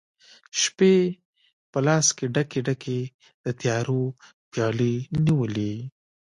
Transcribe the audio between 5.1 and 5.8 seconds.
نیولي